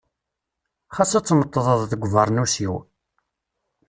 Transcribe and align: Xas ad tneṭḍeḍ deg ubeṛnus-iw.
Xas 0.95 1.11
ad 1.17 1.23
tneṭḍeḍ 1.25 1.81
deg 1.91 2.03
ubeṛnus-iw. 2.05 2.75